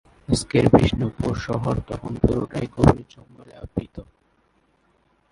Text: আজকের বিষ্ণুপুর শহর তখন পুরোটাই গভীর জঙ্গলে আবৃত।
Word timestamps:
আজকের 0.29 0.65
বিষ্ণুপুর 0.73 1.33
শহর 1.47 1.75
তখন 1.89 2.11
পুরোটাই 2.21 2.67
গভীর 2.75 3.07
জঙ্গলে 3.09 3.53
আবৃত। 3.55 3.95